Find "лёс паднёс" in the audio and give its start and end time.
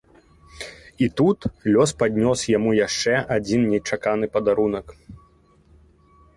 1.75-2.39